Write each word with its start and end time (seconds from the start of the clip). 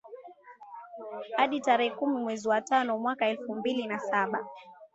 hadi 1.37 1.59
tarehe 1.61 1.91
kumi 1.91 2.17
mwezi 2.17 2.47
wa 2.47 2.61
tano 2.61 2.97
mwaka 2.99 3.27
elfu 3.27 3.55
mbili 3.55 3.87
na 3.87 3.99
saba 3.99 4.47